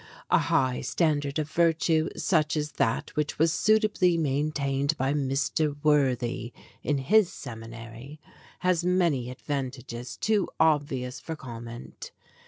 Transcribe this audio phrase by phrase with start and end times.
[0.31, 5.77] A high standard of virtue, such as that which was suitably maintained by Mr.
[5.83, 8.19] Worthy in his seminary,
[8.61, 12.09] has many advantages too obvious for comment.